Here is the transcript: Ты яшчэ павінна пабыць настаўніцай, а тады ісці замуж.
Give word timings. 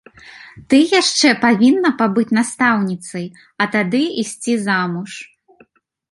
Ты 0.73 0.77
яшчэ 1.01 1.29
павінна 1.43 1.89
пабыць 1.99 2.33
настаўніцай, 2.37 3.25
а 3.65 3.67
тады 3.75 4.01
ісці 4.23 4.53
замуж. 4.65 5.11